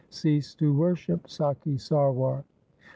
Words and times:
Cease 0.09 0.55
to 0.55 0.73
worship 0.73 1.27
Sakhi 1.27 1.79
Sarwar.' 1.79 2.43